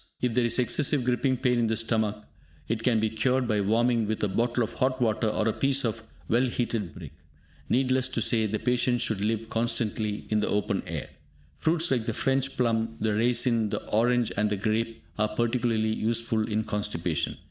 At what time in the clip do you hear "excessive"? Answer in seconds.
0.57-1.03